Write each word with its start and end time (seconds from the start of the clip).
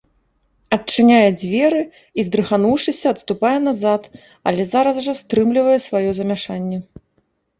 Адчыняе 0.75 1.27
дзверы 1.41 1.81
і, 1.81 2.19
здрыгануўшыся, 2.27 3.05
адступае 3.15 3.53
назад, 3.67 4.01
але 4.51 4.61
зараз 4.73 4.95
жа 5.09 5.13
стрымлівае 5.21 5.79
сваё 5.87 6.09
замяшанне. 6.21 6.77